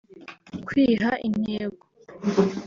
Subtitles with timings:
[0.67, 1.83] kwiha intego